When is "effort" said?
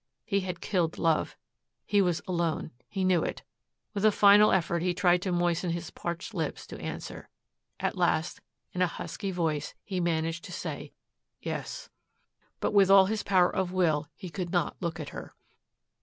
4.51-4.81